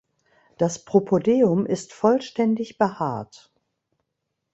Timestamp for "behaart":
2.79-3.53